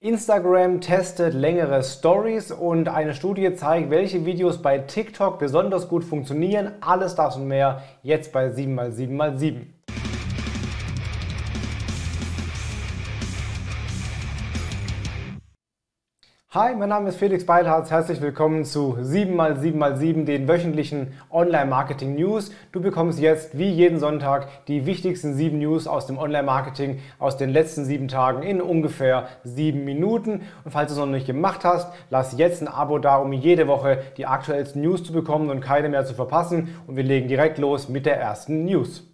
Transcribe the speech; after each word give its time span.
Instagram 0.00 0.80
testet 0.80 1.34
längere 1.34 1.82
Stories 1.82 2.52
und 2.52 2.88
eine 2.88 3.14
Studie 3.14 3.52
zeigt, 3.54 3.90
welche 3.90 4.24
Videos 4.24 4.62
bei 4.62 4.78
TikTok 4.78 5.40
besonders 5.40 5.88
gut 5.88 6.04
funktionieren. 6.04 6.70
Alles 6.80 7.16
das 7.16 7.34
und 7.34 7.48
mehr 7.48 7.82
jetzt 8.04 8.32
bei 8.32 8.46
7x7x7. 8.46 9.77
Hi, 16.54 16.74
mein 16.74 16.88
Name 16.88 17.10
ist 17.10 17.18
Felix 17.18 17.44
Beilharz. 17.44 17.90
Herzlich 17.90 18.22
willkommen 18.22 18.64
zu 18.64 18.96
7x7x7, 19.02 20.24
den 20.24 20.48
wöchentlichen 20.48 21.12
Online-Marketing 21.28 22.14
News. 22.14 22.52
Du 22.72 22.80
bekommst 22.80 23.20
jetzt 23.20 23.58
wie 23.58 23.68
jeden 23.68 23.98
Sonntag 23.98 24.64
die 24.64 24.86
wichtigsten 24.86 25.34
sieben 25.34 25.58
News 25.58 25.86
aus 25.86 26.06
dem 26.06 26.16
Online-Marketing 26.16 27.00
aus 27.18 27.36
den 27.36 27.50
letzten 27.50 27.84
sieben 27.84 28.08
Tagen 28.08 28.42
in 28.42 28.62
ungefähr 28.62 29.28
sieben 29.44 29.84
Minuten. 29.84 30.40
Und 30.64 30.70
falls 30.70 30.88
du 30.88 30.94
es 30.94 30.98
noch 30.98 31.12
nicht 31.12 31.26
gemacht 31.26 31.66
hast, 31.66 31.92
lass 32.08 32.38
jetzt 32.38 32.62
ein 32.62 32.68
Abo 32.68 32.98
da, 32.98 33.16
um 33.16 33.34
jede 33.34 33.68
Woche 33.68 33.98
die 34.16 34.24
aktuellsten 34.24 34.80
News 34.80 35.04
zu 35.04 35.12
bekommen 35.12 35.50
und 35.50 35.60
keine 35.60 35.90
mehr 35.90 36.06
zu 36.06 36.14
verpassen. 36.14 36.74
Und 36.86 36.96
wir 36.96 37.04
legen 37.04 37.28
direkt 37.28 37.58
los 37.58 37.90
mit 37.90 38.06
der 38.06 38.18
ersten 38.18 38.64
News. 38.64 39.07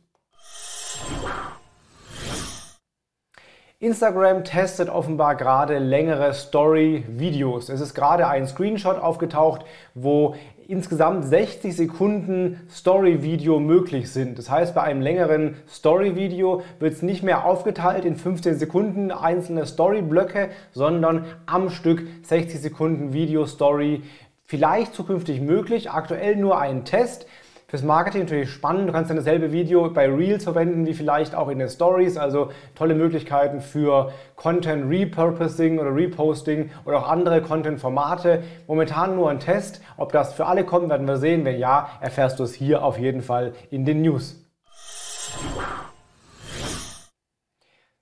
Instagram 3.81 4.45
testet 4.45 4.89
offenbar 4.89 5.35
gerade 5.35 5.79
längere 5.79 6.33
Story-Videos. 6.33 7.69
Es 7.69 7.81
ist 7.81 7.93
gerade 7.93 8.29
ein 8.29 8.47
Screenshot 8.47 8.99
aufgetaucht, 8.99 9.65
wo 9.95 10.37
insgesamt 10.69 11.25
60 11.25 11.75
Sekunden 11.75 12.61
Story-Video 12.71 13.59
möglich 13.59 14.13
sind. 14.13 14.39
Das 14.39 14.49
heißt, 14.49 14.77
bei 14.77 14.83
einem 14.83 15.03
längeren 15.03 15.57
Story-Video 15.69 16.63
wird 16.79 16.95
es 16.95 17.03
nicht 17.03 17.25
mehr 17.25 17.45
aufgeteilt 17.45 18.05
in 18.05 18.15
15 18.15 18.57
Sekunden 18.59 19.11
einzelne 19.11 19.67
Story-Blöcke, 19.67 20.51
sondern 20.71 21.25
am 21.47 21.69
Stück 21.69 22.07
60 22.23 22.61
Sekunden 22.61 23.13
Video-Story. 23.13 24.03
Vielleicht 24.45 24.95
zukünftig 24.95 25.41
möglich, 25.41 25.91
aktuell 25.91 26.37
nur 26.37 26.61
ein 26.61 26.85
Test. 26.85 27.27
Fürs 27.75 27.83
Marketing 27.83 28.21
natürlich 28.21 28.53
spannend. 28.53 28.89
Du 28.89 28.93
kannst 28.93 29.11
dann 29.11 29.17
dasselbe 29.17 29.51
Video 29.51 29.91
bei 29.91 30.07
Reels 30.07 30.45
verwenden 30.45 30.87
wie 30.87 30.95
vielleicht 30.95 31.35
auch 31.35 31.49
in 31.49 31.59
den 31.59 31.69
Stories. 31.69 32.17
Also 32.17 32.53
tolle 32.77 32.95
Möglichkeiten 32.95 33.61
für 33.61 34.13
Content 34.37 34.89
Repurposing 34.89 35.81
oder 35.81 35.93
Reposting 35.93 36.71
oder 36.85 36.99
auch 36.99 37.09
andere 37.09 37.43
Content-Formate. 37.43 38.45
Momentan 38.69 39.17
nur 39.17 39.29
ein 39.29 39.41
Test. 39.41 39.83
Ob 39.97 40.13
das 40.13 40.35
für 40.35 40.47
alle 40.47 40.63
kommt, 40.63 40.89
werden 40.89 41.09
wir 41.09 41.17
sehen. 41.17 41.45
Wenn 41.45 41.59
ja, 41.59 41.89
erfährst 42.01 42.39
du 42.39 42.45
es 42.45 42.55
hier 42.55 42.85
auf 42.85 42.97
jeden 42.97 43.23
Fall 43.23 43.55
in 43.73 43.85
den 43.85 44.03
News. 44.03 44.41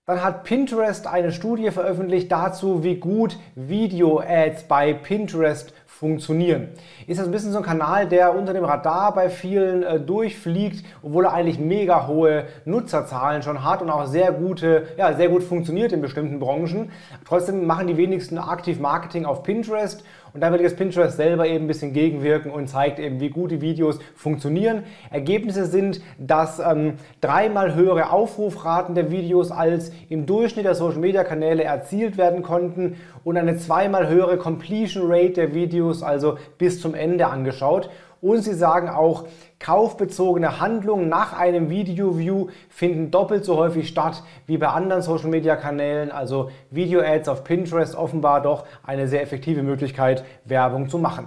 Dann 0.04 0.22
hat 0.22 0.44
Pinterest 0.44 1.06
eine 1.06 1.32
Studie 1.32 1.70
veröffentlicht 1.70 2.30
dazu, 2.30 2.84
wie 2.84 2.96
gut 2.96 3.38
Video-Ads 3.54 4.64
bei 4.64 4.92
Pinterest 4.92 5.72
funktionieren. 6.02 6.70
Ist 7.06 7.20
das 7.20 7.28
ein 7.28 7.30
bisschen 7.30 7.52
so 7.52 7.58
ein 7.58 7.64
Kanal, 7.64 8.08
der 8.08 8.34
unter 8.34 8.52
dem 8.52 8.64
Radar 8.64 9.14
bei 9.14 9.30
vielen 9.30 9.84
äh, 9.84 10.00
durchfliegt, 10.00 10.84
obwohl 11.00 11.26
er 11.26 11.32
eigentlich 11.32 11.60
mega 11.60 12.08
hohe 12.08 12.46
Nutzerzahlen 12.64 13.42
schon 13.42 13.64
hat 13.64 13.82
und 13.82 13.88
auch 13.88 14.06
sehr 14.06 14.32
gute, 14.32 14.88
ja, 14.96 15.14
sehr 15.14 15.28
gut 15.28 15.44
funktioniert 15.44 15.92
in 15.92 16.00
bestimmten 16.00 16.40
Branchen. 16.40 16.90
Trotzdem 17.24 17.68
machen 17.68 17.86
die 17.86 17.96
wenigsten 17.96 18.36
aktiv 18.38 18.80
Marketing 18.80 19.26
auf 19.26 19.44
Pinterest 19.44 20.02
und 20.34 20.40
da 20.40 20.52
will 20.52 20.62
das 20.62 20.74
Pinterest 20.74 21.16
selber 21.16 21.46
eben 21.46 21.64
ein 21.64 21.68
bisschen 21.68 21.92
gegenwirken 21.92 22.50
und 22.50 22.68
zeigt 22.68 22.98
eben, 22.98 23.20
wie 23.20 23.28
gut 23.28 23.50
die 23.50 23.60
Videos 23.60 23.98
funktionieren. 24.14 24.84
Ergebnisse 25.10 25.66
sind, 25.66 26.00
dass 26.18 26.58
ähm, 26.58 26.94
dreimal 27.20 27.74
höhere 27.74 28.10
Aufrufraten 28.10 28.94
der 28.94 29.10
Videos 29.10 29.50
als 29.50 29.92
im 30.08 30.26
Durchschnitt 30.26 30.64
der 30.64 30.74
Social 30.74 31.00
Media 31.00 31.24
Kanäle 31.24 31.64
erzielt 31.64 32.16
werden 32.16 32.42
konnten 32.42 32.96
und 33.24 33.36
eine 33.36 33.56
zweimal 33.56 34.08
höhere 34.08 34.38
Completion 34.38 35.10
Rate 35.10 35.32
der 35.32 35.54
Videos, 35.54 36.02
also 36.02 36.38
bis 36.58 36.80
zum 36.80 36.94
Ende 36.94 37.26
angeschaut. 37.26 37.90
Und 38.22 38.42
sie 38.42 38.54
sagen 38.54 38.88
auch, 38.88 39.26
kaufbezogene 39.58 40.60
Handlungen 40.60 41.08
nach 41.08 41.36
einem 41.36 41.70
Video-View 41.70 42.50
finden 42.68 43.10
doppelt 43.10 43.44
so 43.44 43.56
häufig 43.56 43.88
statt 43.88 44.22
wie 44.46 44.58
bei 44.58 44.68
anderen 44.68 45.02
Social-Media-Kanälen. 45.02 46.12
Also 46.12 46.50
Video-Ads 46.70 47.28
auf 47.28 47.42
Pinterest 47.42 47.96
offenbar 47.96 48.40
doch 48.40 48.64
eine 48.84 49.08
sehr 49.08 49.22
effektive 49.22 49.64
Möglichkeit, 49.64 50.24
Werbung 50.44 50.88
zu 50.88 50.98
machen. 50.98 51.26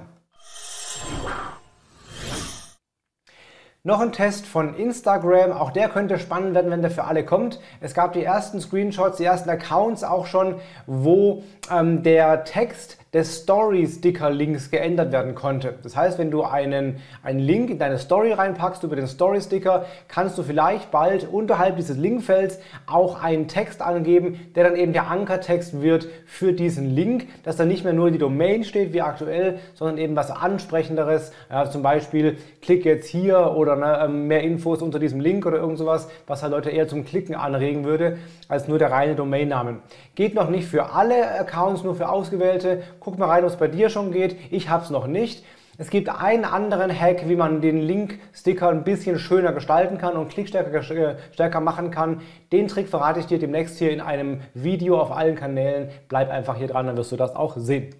Noch 3.83 3.99
ein 3.99 4.13
Test 4.13 4.47
von 4.47 4.73
Instagram, 4.73 5.51
auch 5.51 5.71
der 5.71 5.89
könnte 5.89 6.17
spannend 6.17 6.55
werden, 6.55 6.71
wenn 6.71 6.81
der 6.81 6.89
für 6.89 7.03
alle 7.03 7.25
kommt. 7.25 7.59
Es 7.81 7.93
gab 7.93 8.13
die 8.13 8.23
ersten 8.23 8.61
Screenshots, 8.61 9.17
die 9.17 9.25
ersten 9.25 9.49
Accounts 9.49 10.05
auch 10.05 10.25
schon, 10.25 10.55
wo 10.87 11.43
ähm, 11.69 12.01
der 12.01 12.45
Text 12.45 12.97
des 13.15 13.37
Story-Sticker-Links 13.37 14.71
geändert 14.71 15.13
werden 15.13 15.35
konnte. 15.35 15.75
Das 15.83 15.95
heißt, 15.95 16.19
wenn 16.19 16.31
du 16.31 16.43
einen, 16.43 16.97
einen 17.23 17.39
Link 17.39 17.69
in 17.69 17.79
deine 17.79 17.97
Story 17.97 18.33
reinpackst 18.33 18.83
über 18.83 18.97
den 18.97 19.07
Story-Sticker, 19.07 19.85
kannst 20.09 20.37
du 20.37 20.43
vielleicht 20.43 20.91
bald 20.91 21.25
unterhalb 21.31 21.77
dieses 21.77 21.95
Linkfelds 21.95 22.59
auch 22.85 23.23
einen 23.23 23.47
Text 23.47 23.81
angeben, 23.81 24.51
der 24.55 24.65
dann 24.65 24.75
eben 24.75 24.91
der 24.91 25.09
Ankertext 25.09 25.81
wird 25.81 26.09
für 26.25 26.51
diesen 26.51 26.93
Link, 26.93 27.27
dass 27.43 27.55
dann 27.55 27.69
nicht 27.69 27.85
mehr 27.85 27.93
nur 27.93 28.11
die 28.11 28.17
Domain 28.17 28.65
steht 28.65 28.91
wie 28.91 29.01
aktuell, 29.01 29.59
sondern 29.75 29.97
eben 29.97 30.17
was 30.17 30.29
ansprechenderes. 30.29 31.31
Ja, 31.49 31.69
zum 31.69 31.83
Beispiel 31.83 32.35
klick 32.61 32.83
jetzt 32.83 33.07
hier 33.07 33.53
oder 33.55 33.77
ne, 33.77 33.97
ähm, 34.03 34.27
mehr 34.27 34.41
Infos 34.41 34.81
unter 34.81 34.99
diesem 34.99 35.21
Link 35.21 35.45
oder 35.45 35.59
irgend 35.59 35.77
sowas, 35.77 36.09
was 36.27 36.43
halt 36.43 36.51
Leute 36.51 36.69
eher 36.69 36.89
zum 36.89 37.05
Klicken 37.05 37.35
anregen 37.35 37.85
würde, 37.85 38.17
als 38.49 38.67
nur 38.67 38.77
der 38.77 38.91
reine 38.91 39.15
Domainnamen. 39.15 39.79
Geht 40.15 40.35
noch 40.35 40.49
nicht 40.49 40.67
für 40.67 40.91
alle 40.91 41.39
Accounts, 41.39 41.85
nur 41.85 41.95
für 41.95 42.09
ausgewählte. 42.09 42.83
Guck 43.05 43.19
mal 43.19 43.29
rein, 43.29 43.43
ob 43.43 43.51
es 43.51 43.57
bei 43.57 43.67
dir 43.67 43.89
schon 43.89 44.11
geht. 44.11 44.35
Ich 44.51 44.67
habe 44.67 44.83
es 44.83 44.89
noch 44.89 45.05
nicht. 45.05 45.45
Es 45.77 45.91
gibt 45.91 46.09
einen 46.09 46.43
anderen 46.43 46.91
Hack, 46.91 47.29
wie 47.29 47.35
man 47.35 47.61
den 47.61 47.77
Link-Sticker 47.77 48.69
ein 48.69 48.83
bisschen 48.83 49.19
schöner 49.19 49.53
gestalten 49.53 49.99
kann 49.99 50.15
und 50.17 50.29
klickstärker 50.29 50.81
stärker 50.81 51.59
machen 51.59 51.91
kann. 51.91 52.21
Den 52.51 52.67
Trick 52.67 52.89
verrate 52.89 53.19
ich 53.19 53.27
dir 53.27 53.37
demnächst 53.37 53.77
hier 53.77 53.91
in 53.91 54.01
einem 54.01 54.41
Video 54.55 54.99
auf 54.99 55.11
allen 55.11 55.35
Kanälen. 55.35 55.89
Bleib 56.07 56.31
einfach 56.31 56.57
hier 56.57 56.67
dran, 56.67 56.87
dann 56.87 56.97
wirst 56.97 57.11
du 57.11 57.15
das 57.15 57.35
auch 57.35 57.55
sehen. 57.57 57.93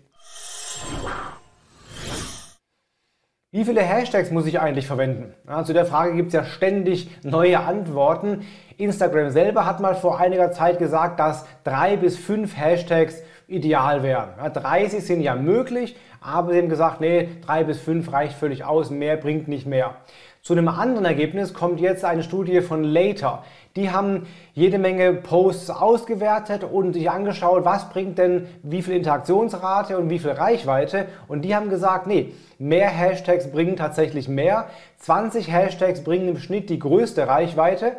Wie 3.51 3.63
viele 3.63 3.81
Hashtags 3.81 4.31
muss 4.31 4.47
ich 4.47 4.59
eigentlich 4.59 4.87
verwenden? 4.87 5.35
Ja, 5.47 5.63
zu 5.63 5.73
der 5.73 5.85
Frage 5.85 6.15
gibt 6.15 6.29
es 6.29 6.33
ja 6.33 6.45
ständig 6.45 7.11
neue 7.23 7.59
Antworten. 7.59 8.41
Instagram 8.77 9.29
selber 9.29 9.67
hat 9.67 9.79
mal 9.79 9.93
vor 9.93 10.19
einiger 10.19 10.51
Zeit 10.51 10.79
gesagt, 10.79 11.19
dass 11.19 11.45
drei 11.63 11.95
bis 11.95 12.17
fünf 12.17 12.57
Hashtags 12.57 13.21
ideal 13.47 14.03
wären. 14.03 14.29
Ja, 14.37 14.49
30 14.49 15.05
sind 15.05 15.21
ja 15.21 15.35
möglich, 15.35 15.95
aber 16.21 16.53
sie 16.53 16.59
haben 16.59 16.69
gesagt, 16.69 17.01
nee, 17.01 17.29
3 17.45 17.63
bis 17.63 17.79
5 17.79 18.11
reicht 18.11 18.33
völlig 18.33 18.63
aus, 18.63 18.89
mehr 18.89 19.17
bringt 19.17 19.47
nicht 19.47 19.67
mehr. 19.67 19.95
Zu 20.41 20.53
einem 20.53 20.67
anderen 20.67 21.05
Ergebnis 21.05 21.55
kommt 21.55 21.79
jetzt 21.79 22.05
eine 22.05 22.21
Studie 22.21 22.61
von 22.61 22.83
Later. 22.83 23.43
Die 23.75 23.89
haben 23.89 24.27
jede 24.53 24.77
Menge 24.77 25.11
Posts 25.11 25.71
ausgewertet 25.71 26.63
und 26.63 26.93
sich 26.93 27.09
angeschaut, 27.09 27.65
was 27.65 27.89
bringt 27.89 28.19
denn 28.19 28.45
wie 28.61 28.83
viel 28.83 28.95
Interaktionsrate 28.95 29.97
und 29.97 30.11
wie 30.11 30.19
viel 30.19 30.31
Reichweite. 30.31 31.07
Und 31.27 31.41
die 31.41 31.55
haben 31.55 31.69
gesagt, 31.69 32.05
nee, 32.05 32.33
mehr 32.59 32.89
Hashtags 32.89 33.51
bringen 33.51 33.75
tatsächlich 33.75 34.27
mehr. 34.27 34.67
20 34.99 35.51
Hashtags 35.51 36.03
bringen 36.03 36.27
im 36.27 36.37
Schnitt 36.37 36.69
die 36.69 36.77
größte 36.77 37.27
Reichweite. 37.27 37.93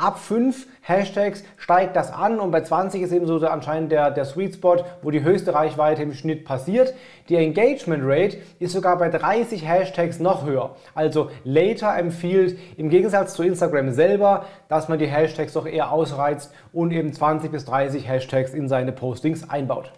Ab 0.00 0.20
5 0.20 0.68
Hashtags 0.80 1.42
steigt 1.56 1.96
das 1.96 2.12
an 2.12 2.38
und 2.38 2.52
bei 2.52 2.60
20 2.60 3.02
ist 3.02 3.10
eben 3.10 3.26
so 3.26 3.44
anscheinend 3.44 3.90
der, 3.90 4.12
der 4.12 4.24
Sweet 4.26 4.54
Spot, 4.54 4.76
wo 5.02 5.10
die 5.10 5.24
höchste 5.24 5.52
Reichweite 5.52 6.04
im 6.04 6.14
Schnitt 6.14 6.44
passiert. 6.44 6.94
Die 7.28 7.34
Engagement 7.34 8.04
Rate 8.06 8.36
ist 8.60 8.74
sogar 8.74 8.96
bei 8.96 9.08
30 9.08 9.66
Hashtags 9.66 10.20
noch 10.20 10.46
höher. 10.46 10.76
Also 10.94 11.32
Later 11.42 11.98
empfiehlt 11.98 12.60
im 12.76 12.90
Gegensatz 12.90 13.34
zu 13.34 13.42
Instagram 13.42 13.90
selber, 13.90 14.44
dass 14.68 14.88
man 14.88 15.00
die 15.00 15.08
Hashtags 15.08 15.54
doch 15.54 15.66
eher 15.66 15.90
ausreizt 15.90 16.52
und 16.72 16.92
eben 16.92 17.12
20 17.12 17.50
bis 17.50 17.64
30 17.64 18.06
Hashtags 18.06 18.54
in 18.54 18.68
seine 18.68 18.92
Postings 18.92 19.50
einbaut. 19.50 19.90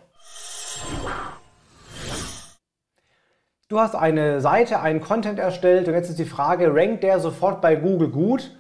Du 3.69 3.79
hast 3.79 3.95
eine 3.95 4.41
Seite, 4.41 4.81
einen 4.81 5.03
Content 5.03 5.39
erstellt 5.39 5.89
und 5.89 5.95
jetzt 5.95 6.09
ist 6.09 6.19
die 6.19 6.25
Frage, 6.25 6.75
rankt 6.75 7.03
der 7.03 7.21
sofort 7.21 7.61
bei 7.61 7.77
Google 7.77 8.09
gut, 8.09 8.51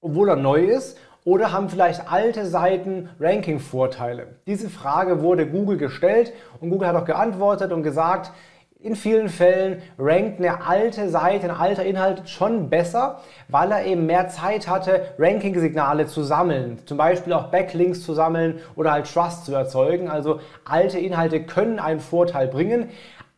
obwohl 0.00 0.28
er 0.28 0.36
neu 0.36 0.64
ist? 0.64 0.98
Oder 1.24 1.52
haben 1.52 1.68
vielleicht 1.68 2.10
alte 2.10 2.46
Seiten 2.46 3.10
Ranking-Vorteile? 3.20 4.36
Diese 4.46 4.70
Frage 4.70 5.22
wurde 5.22 5.46
Google 5.46 5.76
gestellt 5.76 6.32
und 6.60 6.70
Google 6.70 6.88
hat 6.88 6.96
auch 6.96 7.04
geantwortet 7.04 7.72
und 7.72 7.82
gesagt, 7.82 8.32
in 8.82 8.96
vielen 8.96 9.28
Fällen 9.28 9.82
rankt 9.98 10.38
eine 10.38 10.66
alte 10.66 11.10
Seite, 11.10 11.50
ein 11.50 11.54
alter 11.54 11.84
Inhalt 11.84 12.26
schon 12.30 12.70
besser, 12.70 13.20
weil 13.48 13.70
er 13.72 13.84
eben 13.84 14.06
mehr 14.06 14.28
Zeit 14.28 14.68
hatte, 14.68 15.02
Ranking-Signale 15.18 16.06
zu 16.06 16.22
sammeln. 16.22 16.78
Zum 16.86 16.96
Beispiel 16.96 17.34
auch 17.34 17.50
Backlinks 17.50 18.02
zu 18.02 18.14
sammeln 18.14 18.60
oder 18.76 18.92
halt 18.92 19.12
Trust 19.12 19.44
zu 19.44 19.52
erzeugen. 19.52 20.08
Also 20.08 20.40
alte 20.64 20.98
Inhalte 20.98 21.44
können 21.44 21.78
einen 21.78 22.00
Vorteil 22.00 22.48
bringen. 22.48 22.88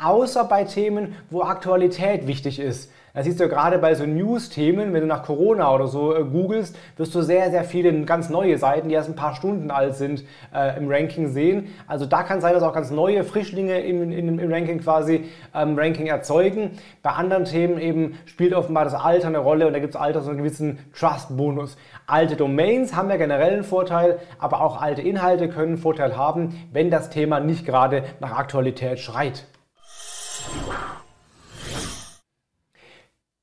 Außer 0.02 0.44
bei 0.44 0.64
Themen, 0.64 1.14
wo 1.30 1.42
Aktualität 1.42 2.26
wichtig 2.26 2.58
ist. 2.58 2.90
Das 3.14 3.26
siehst 3.26 3.40
du 3.40 3.48
gerade 3.48 3.76
bei 3.76 3.94
so 3.94 4.06
News-Themen, 4.06 4.94
wenn 4.94 5.02
du 5.02 5.06
nach 5.06 5.22
Corona 5.22 5.74
oder 5.74 5.86
so 5.86 6.16
äh, 6.16 6.24
googelst, 6.24 6.78
wirst 6.96 7.14
du 7.14 7.20
sehr, 7.20 7.50
sehr 7.50 7.62
viele 7.64 7.92
ganz 8.04 8.30
neue 8.30 8.56
Seiten, 8.56 8.88
die 8.88 8.94
erst 8.94 9.10
ein 9.10 9.16
paar 9.16 9.34
Stunden 9.34 9.70
alt 9.70 9.96
sind, 9.96 10.24
äh, 10.54 10.78
im 10.78 10.90
Ranking 10.90 11.28
sehen. 11.28 11.74
Also 11.86 12.06
da 12.06 12.22
kann 12.22 12.40
sein, 12.40 12.54
dass 12.54 12.62
auch 12.62 12.72
ganz 12.72 12.90
neue 12.90 13.22
Frischlinge 13.22 13.80
im, 13.80 14.10
im, 14.12 14.38
im 14.38 14.50
Ranking 14.50 14.80
quasi 14.80 15.26
ähm, 15.54 15.78
Ranking 15.78 16.06
erzeugen. 16.06 16.70
Bei 17.02 17.10
anderen 17.10 17.44
Themen 17.44 17.78
eben 17.78 18.18
spielt 18.24 18.54
offenbar 18.54 18.84
das 18.84 18.94
Alter 18.94 19.26
eine 19.26 19.38
Rolle 19.38 19.66
und 19.66 19.74
da 19.74 19.78
gibt 19.78 19.94
es 19.94 20.00
Alter 20.00 20.22
so 20.22 20.30
einen 20.30 20.38
gewissen 20.38 20.78
Trust-Bonus. 20.98 21.76
Alte 22.06 22.36
Domains 22.36 22.96
haben 22.96 23.10
ja 23.10 23.16
generell 23.16 23.52
einen 23.52 23.64
Vorteil, 23.64 24.20
aber 24.38 24.62
auch 24.62 24.80
alte 24.80 25.02
Inhalte 25.02 25.50
können 25.50 25.72
einen 25.72 25.78
Vorteil 25.78 26.16
haben, 26.16 26.58
wenn 26.72 26.90
das 26.90 27.10
Thema 27.10 27.40
nicht 27.40 27.66
gerade 27.66 28.04
nach 28.20 28.38
Aktualität 28.38 29.00
schreit. 29.00 29.44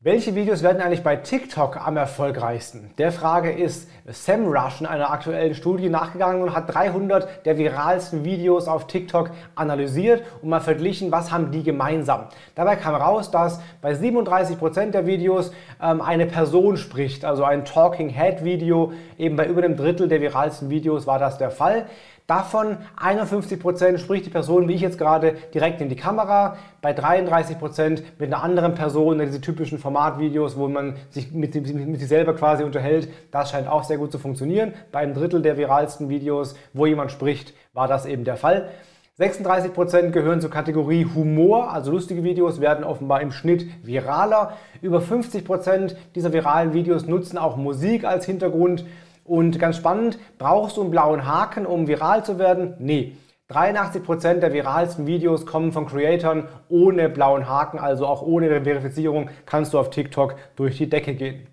Welche 0.01 0.33
Videos 0.33 0.63
werden 0.63 0.81
eigentlich 0.81 1.03
bei 1.03 1.17
TikTok 1.17 1.85
am 1.85 1.97
erfolgreichsten? 1.97 2.91
Der 2.97 3.11
Frage 3.11 3.51
ist 3.51 3.89
SEMrush 4.07 4.79
in 4.79 4.85
einer 4.85 5.11
aktuellen 5.11 5.53
Studie 5.53 5.89
nachgegangen 5.89 6.41
und 6.41 6.55
hat 6.55 6.73
300 6.73 7.45
der 7.45 7.57
viralsten 7.57 8.23
Videos 8.23 8.69
auf 8.69 8.87
TikTok 8.87 9.31
analysiert 9.55 10.23
und 10.41 10.47
mal 10.47 10.61
verglichen, 10.61 11.11
was 11.11 11.33
haben 11.33 11.51
die 11.51 11.63
gemeinsam. 11.63 12.29
Dabei 12.55 12.77
kam 12.77 12.95
raus, 12.95 13.29
dass 13.29 13.59
bei 13.81 13.91
37% 13.91 14.91
der 14.91 15.05
Videos 15.05 15.51
ähm, 15.83 16.01
eine 16.01 16.27
Person 16.27 16.77
spricht, 16.77 17.25
also 17.25 17.43
ein 17.43 17.65
Talking 17.65 18.07
Head 18.07 18.45
Video. 18.45 18.93
Eben 19.17 19.35
bei 19.35 19.47
über 19.47 19.61
einem 19.61 19.75
Drittel 19.75 20.07
der 20.07 20.21
viralsten 20.21 20.69
Videos 20.69 21.07
war 21.07 21.19
das 21.19 21.37
der 21.37 21.51
Fall. 21.51 21.87
Davon 22.29 22.77
51% 23.01 23.97
spricht 23.97 24.27
die 24.27 24.29
Person, 24.29 24.67
wie 24.67 24.73
ich 24.73 24.81
jetzt 24.81 24.99
gerade, 24.99 25.33
direkt 25.51 25.81
in 25.81 25.89
die 25.89 25.95
Kamera. 25.95 26.57
Bei 26.79 26.91
33% 26.91 28.03
mit 28.19 28.31
einer 28.31 28.43
anderen 28.43 28.75
Person, 28.75 29.17
diese 29.17 29.41
typischen 29.41 29.79
Formatvideos, 29.79 30.55
wo 30.55 30.67
man 30.67 30.97
sich 31.09 31.31
mit, 31.31 31.55
mit, 31.55 31.73
mit 31.73 31.99
sich 31.99 32.07
selber 32.07 32.35
quasi 32.35 32.63
unterhält. 32.63 33.09
Das 33.31 33.49
scheint 33.49 33.67
auch 33.67 33.83
sehr 33.83 33.97
gut 33.97 34.11
zu 34.11 34.19
funktionieren. 34.19 34.75
Bei 34.91 34.99
einem 34.99 35.15
Drittel 35.15 35.41
der 35.41 35.57
viralsten 35.57 36.07
Videos, 36.07 36.53
wo 36.71 36.85
jemand 36.85 37.11
spricht, 37.11 37.55
war 37.73 37.87
das 37.87 38.05
eben 38.05 38.25
der 38.25 38.37
Fall. 38.37 38.69
36% 39.17 40.11
gehören 40.11 40.39
zur 40.39 40.51
Kategorie 40.51 41.07
Humor, 41.15 41.73
also 41.73 41.91
lustige 41.91 42.23
Videos 42.23 42.61
werden 42.61 42.83
offenbar 42.85 43.21
im 43.21 43.31
Schnitt 43.31 43.65
viraler. 43.83 44.53
Über 44.83 44.99
50% 44.99 45.95
dieser 46.13 46.31
viralen 46.31 46.73
Videos 46.73 47.07
nutzen 47.07 47.39
auch 47.39 47.57
Musik 47.57 48.05
als 48.05 48.27
Hintergrund. 48.27 48.85
Und 49.29 49.59
ganz 49.59 49.77
spannend, 49.77 50.17
brauchst 50.39 50.77
du 50.77 50.81
einen 50.81 50.89
blauen 50.89 51.27
Haken, 51.27 51.67
um 51.67 51.87
viral 51.87 52.25
zu 52.25 52.39
werden? 52.39 52.73
Nee. 52.79 53.15
83% 53.47 54.39
der 54.39 54.53
viralsten 54.53 55.05
Videos 55.05 55.45
kommen 55.45 55.71
von 55.71 55.85
Creatoren 55.85 56.47
ohne 56.67 57.09
blauen 57.09 57.47
Haken, 57.47 57.77
also 57.77 58.07
auch 58.07 58.23
ohne 58.23 58.49
Verifizierung 58.63 59.29
kannst 59.45 59.73
du 59.73 59.79
auf 59.79 59.91
TikTok 59.91 60.35
durch 60.55 60.77
die 60.77 60.89
Decke 60.89 61.13
gehen. 61.13 61.47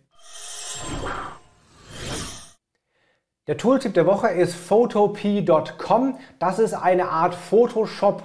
Der 3.46 3.58
Tooltip 3.58 3.92
der 3.92 4.06
Woche 4.06 4.28
ist 4.28 4.54
photopea.com. 4.54 6.18
Das 6.38 6.58
ist 6.58 6.72
eine 6.72 7.10
Art 7.10 7.34
Photoshop 7.34 8.22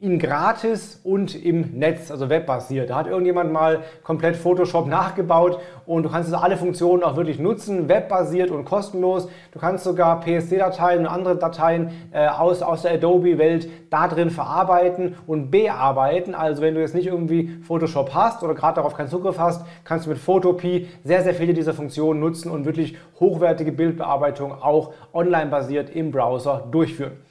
in 0.00 0.20
gratis 0.20 1.00
und 1.02 1.34
im 1.34 1.76
Netz, 1.76 2.12
also 2.12 2.30
webbasiert. 2.30 2.90
Da 2.90 2.94
hat 2.94 3.08
irgendjemand 3.08 3.52
mal 3.52 3.82
komplett 4.04 4.36
Photoshop 4.36 4.86
nachgebaut 4.86 5.58
und 5.86 6.04
du 6.04 6.08
kannst 6.08 6.32
also 6.32 6.36
alle 6.44 6.56
Funktionen 6.56 7.02
auch 7.02 7.16
wirklich 7.16 7.40
nutzen, 7.40 7.88
webbasiert 7.88 8.52
und 8.52 8.64
kostenlos. 8.64 9.28
Du 9.50 9.58
kannst 9.58 9.82
sogar 9.82 10.20
PSD-Dateien 10.20 11.00
und 11.00 11.06
andere 11.08 11.36
Dateien 11.36 11.90
äh, 12.12 12.28
aus, 12.28 12.62
aus 12.62 12.82
der 12.82 12.92
Adobe-Welt 12.92 13.68
da 13.90 14.06
drin 14.06 14.30
verarbeiten 14.30 15.16
und 15.26 15.50
bearbeiten. 15.50 16.36
Also 16.36 16.62
wenn 16.62 16.76
du 16.76 16.80
jetzt 16.80 16.94
nicht 16.94 17.08
irgendwie 17.08 17.58
Photoshop 17.66 18.14
hast 18.14 18.44
oder 18.44 18.54
gerade 18.54 18.76
darauf 18.76 18.94
keinen 18.94 19.08
Zugriff 19.08 19.40
hast, 19.40 19.66
kannst 19.82 20.06
du 20.06 20.10
mit 20.10 20.20
Photopea 20.20 20.86
sehr, 21.02 21.24
sehr 21.24 21.34
viele 21.34 21.54
dieser 21.54 21.74
Funktionen 21.74 22.20
nutzen 22.20 22.52
und 22.52 22.66
wirklich 22.66 22.96
hochwertige 23.18 23.72
Bildbearbeitung 23.72 24.52
auch 24.52 24.92
online 25.12 25.50
basiert 25.50 25.90
im 25.90 26.12
Browser 26.12 26.68
durchführen. 26.70 27.27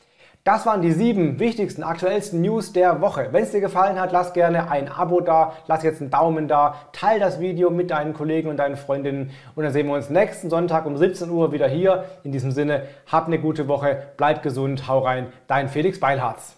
Das 0.47 0.65
waren 0.65 0.81
die 0.81 0.93
sieben 0.93 1.39
wichtigsten, 1.39 1.83
aktuellsten 1.83 2.39
News 2.39 2.71
der 2.71 3.01
Woche. 3.01 3.27
Wenn 3.31 3.43
es 3.43 3.51
dir 3.51 3.59
gefallen 3.59 3.99
hat, 3.99 4.13
lass 4.13 4.31
gerne 4.31 4.71
ein 4.71 4.87
Abo 4.87 5.19
da, 5.19 5.51
lass 5.67 5.83
jetzt 5.83 5.99
einen 5.99 6.09
Daumen 6.09 6.47
da, 6.47 6.75
teile 6.93 7.19
das 7.19 7.41
Video 7.41 7.69
mit 7.69 7.91
deinen 7.91 8.13
Kollegen 8.13 8.47
und 8.47 8.55
deinen 8.55 8.77
Freundinnen 8.77 9.31
und 9.55 9.63
dann 9.65 9.73
sehen 9.73 9.87
wir 9.87 9.95
uns 9.95 10.09
nächsten 10.09 10.49
Sonntag 10.49 10.85
um 10.85 10.95
17 10.95 11.29
Uhr 11.29 11.51
wieder 11.51 11.67
hier. 11.67 12.05
In 12.23 12.31
diesem 12.31 12.51
Sinne, 12.51 12.83
hab 13.11 13.27
eine 13.27 13.39
gute 13.39 13.67
Woche, 13.67 14.03
bleib 14.15 14.41
gesund, 14.41 14.87
hau 14.87 14.99
rein, 14.99 15.27
dein 15.47 15.67
Felix 15.67 15.99
Beilharz. 15.99 16.56